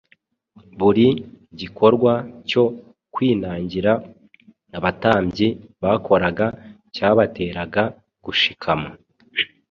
[0.79, 1.07] buri
[1.59, 2.13] gikorwa
[2.49, 2.63] cyo
[3.13, 3.91] kwinangira
[4.77, 5.47] abatambyi
[5.83, 6.45] bakoraga
[6.93, 7.83] cyabateraga
[8.23, 8.89] gushikama